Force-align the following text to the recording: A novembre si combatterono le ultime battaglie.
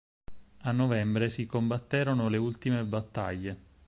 A 0.61 0.71
novembre 0.71 1.29
si 1.29 1.45
combatterono 1.45 2.27
le 2.27 2.37
ultime 2.37 2.83
battaglie. 2.85 3.55